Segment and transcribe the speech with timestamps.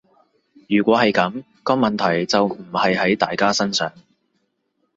[0.67, 3.93] 如果係噉，個問題就唔係喺大家身上